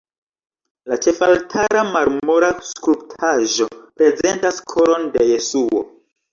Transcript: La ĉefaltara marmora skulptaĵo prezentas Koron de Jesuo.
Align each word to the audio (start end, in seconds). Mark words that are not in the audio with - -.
La 0.91 0.97
ĉefaltara 1.05 1.83
marmora 1.91 2.49
skulptaĵo 2.71 3.71
prezentas 3.79 4.61
Koron 4.75 5.09
de 5.21 5.31
Jesuo. 5.33 5.89